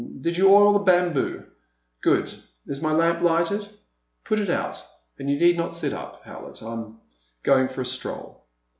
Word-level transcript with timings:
Did 0.21 0.35
you 0.35 0.51
oil 0.51 0.73
the 0.73 0.79
bamboo? 0.79 1.43
Good. 2.01 2.33
Is 2.65 2.81
my 2.81 2.91
lamp 2.91 3.21
lighted? 3.21 3.69
Put 4.23 4.39
it 4.39 4.49
out— 4.49 4.83
^and 5.19 5.29
you 5.29 5.37
need 5.37 5.57
not 5.57 5.75
sit 5.75 5.93
up, 5.93 6.23
Howlett; 6.23 6.63
I 6.63 6.71
'm 6.73 6.97
going 7.43 7.67
for 7.67 7.81
a 7.81 7.85
stroll." 7.85 8.47